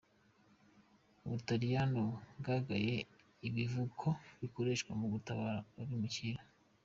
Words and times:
Ubutaliyano 1.25 2.03
bwugaye 2.39 2.95
ibivuko 3.47 4.05
bikoreshwa 4.41 4.91
mu 4.99 5.07
gutabara 5.13 5.59
abimukira. 5.81 6.41